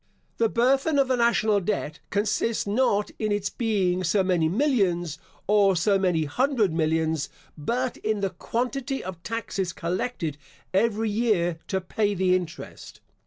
[0.37, 5.75] The burthen of the national debt consists not in its being so many millions, or
[5.75, 10.39] so many hundred millions, but in the quantity of taxes collected
[10.73, 12.99] every year to pay the interest.